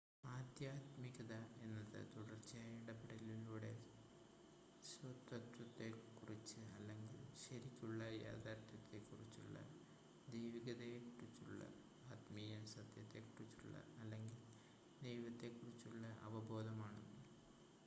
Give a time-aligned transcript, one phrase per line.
[0.31, 1.33] ആദ്ധ്യാത്മികത
[1.57, 3.71] എന്നത് തുടർച്ചയായ ഇടപെടലിലൂടെ
[4.83, 9.57] സ്വത്വത്തെക്കുറിച്ച് അല്ലെങ്കിൽ ശരിക്കുള്ള യഥാർത്ഥ്യത്തെക്കുറിച്ചുള്ള
[10.27, 11.61] ദൈവീകതയെക്കുറിച്ചുള്ള
[12.07, 13.77] ആത്മീയ സത്യത്തെക്കുറിച്ചുള്ള
[13.97, 14.41] അല്ലെങ്കിൽ
[15.01, 17.03] ദൈവത്തിനെക്കുറിച്ചുള്ള അവബോധമാണ്